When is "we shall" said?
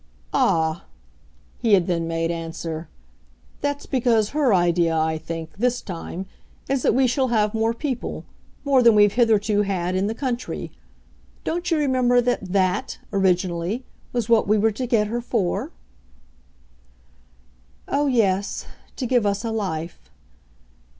6.95-7.27